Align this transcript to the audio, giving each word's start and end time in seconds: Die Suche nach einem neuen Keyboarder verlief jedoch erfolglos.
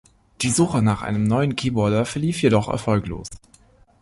Die 0.41 0.49
Suche 0.49 0.81
nach 0.81 1.03
einem 1.03 1.25
neuen 1.25 1.55
Keyboarder 1.55 2.07
verlief 2.07 2.41
jedoch 2.41 2.69
erfolglos. 2.69 3.27